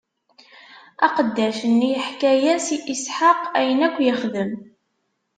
[1.05, 4.51] Aqeddac-nni yeḥka-yas i Isḥaq ayen akk ixdem.